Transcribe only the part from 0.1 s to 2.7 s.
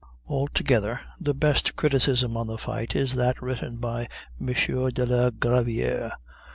Altogether the best criticism on the